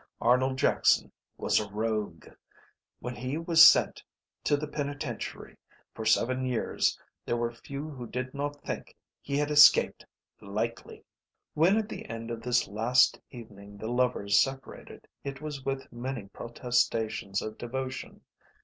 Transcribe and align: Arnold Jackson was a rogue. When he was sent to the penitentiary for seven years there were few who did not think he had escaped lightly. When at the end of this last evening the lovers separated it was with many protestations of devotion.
Arnold 0.19 0.57
Jackson 0.57 1.11
was 1.37 1.59
a 1.59 1.69
rogue. 1.69 2.25
When 3.01 3.15
he 3.15 3.37
was 3.37 3.63
sent 3.63 4.01
to 4.45 4.57
the 4.57 4.67
penitentiary 4.67 5.57
for 5.93 6.05
seven 6.07 6.43
years 6.43 6.99
there 7.23 7.37
were 7.37 7.51
few 7.51 7.87
who 7.87 8.07
did 8.07 8.33
not 8.33 8.63
think 8.63 8.97
he 9.21 9.37
had 9.37 9.51
escaped 9.51 10.03
lightly. 10.41 11.05
When 11.53 11.77
at 11.77 11.87
the 11.87 12.09
end 12.09 12.31
of 12.31 12.41
this 12.41 12.67
last 12.67 13.19
evening 13.29 13.77
the 13.77 13.91
lovers 13.91 14.39
separated 14.39 15.07
it 15.23 15.39
was 15.39 15.63
with 15.65 15.93
many 15.93 16.25
protestations 16.29 17.39
of 17.43 17.59
devotion. 17.59 18.21